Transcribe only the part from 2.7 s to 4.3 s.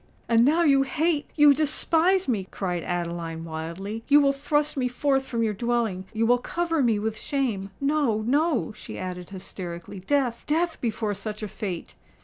Adeline, wildly: "you